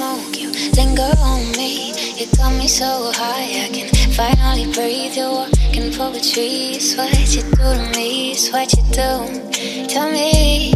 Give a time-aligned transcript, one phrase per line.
[0.00, 1.92] on me.
[2.18, 5.16] You got me so high, I can finally breathe.
[5.16, 6.76] You're walking poetry.
[6.76, 8.32] It's what you do to me.
[8.32, 9.86] It's what you do.
[9.88, 10.72] Tell me.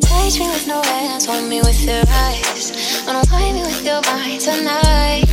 [0.00, 3.04] Touch me with no hands, hold me with your eyes.
[3.06, 5.26] Unwind me with your mind tonight.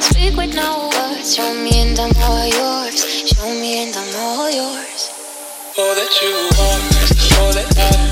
[0.00, 3.04] Speak with no words, show me and I'm all yours.
[3.28, 5.10] Show me and I'm all yours.
[5.78, 8.11] All that you want, all that I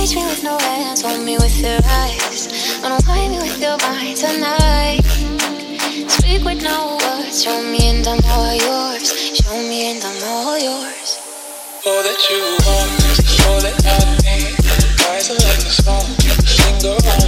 [0.00, 2.48] Engage me with no hands, hold me with your eyes.
[2.82, 5.02] Unwind me with your mind tonight.
[6.08, 9.12] Speak with no words, show me and I'm all yours.
[9.36, 11.20] Show me and I'm all yours.
[11.84, 12.96] All that you want,
[13.44, 14.56] all that I need.
[15.10, 16.08] Eyes are like the song,
[16.64, 17.19] linger on.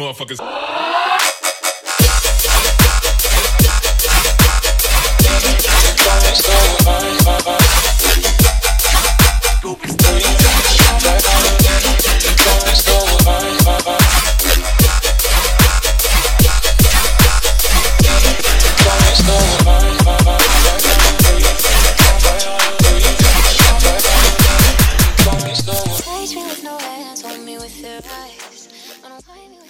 [0.00, 0.40] motherfuckers.
[26.20, 28.68] Touch me with no hands, hold me with your eyes.
[29.50, 29.69] Me with